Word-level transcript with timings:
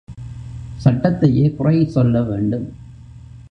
சட்டத்தையே 0.85 1.55
குறை 1.55 1.85
சொல்லவேண்டும். 1.85 2.73